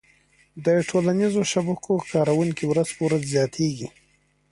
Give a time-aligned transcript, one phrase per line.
[0.65, 3.87] د ټولنیزو شبکو کارونکي ورځ په ورځ زياتيږي